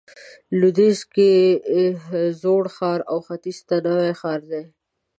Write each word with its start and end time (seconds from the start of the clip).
لویدیځ 0.59 0.99
کې 1.13 1.29
زوړ 2.41 2.63
ښار 2.75 2.99
او 3.11 3.17
ختیځ 3.27 3.57
ته 3.67 3.75
نوی 3.87 4.11
ښار 4.19 4.39
دی. 4.51 4.63